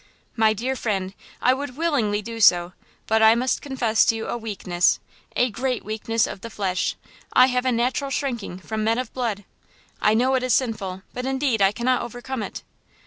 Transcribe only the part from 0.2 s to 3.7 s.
"My dear friend, I would willingly do so, but I must